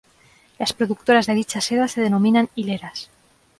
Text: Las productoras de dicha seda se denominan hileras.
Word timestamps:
Las 0.57 0.73
productoras 0.73 1.27
de 1.27 1.35
dicha 1.35 1.61
seda 1.61 1.87
se 1.87 2.01
denominan 2.01 2.49
hileras. 2.55 3.11